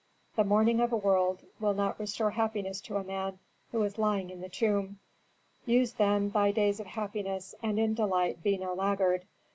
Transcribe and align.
"The 0.35 0.43
mourning 0.43 0.79
of 0.79 0.91
a 0.91 0.97
world 0.97 1.45
will 1.59 1.75
not 1.75 1.99
restore 1.99 2.31
happiness 2.31 2.81
to 2.81 2.95
a 2.97 3.03
man 3.03 3.37
who 3.71 3.83
is 3.83 3.99
lying 3.99 4.31
in 4.31 4.41
the 4.41 4.49
tomb; 4.49 4.97
use, 5.63 5.93
then, 5.93 6.31
thy 6.31 6.49
days 6.51 6.79
of 6.79 6.87
happiness 6.87 7.53
and 7.61 7.77
in 7.77 7.93
delight 7.93 8.41
be 8.41 8.57
no 8.57 8.73
laggard. 8.73 9.25